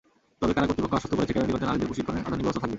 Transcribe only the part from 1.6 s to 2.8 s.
নারীদের প্রশিক্ষণের আধুনিক ব্যবস্থা থাকবে।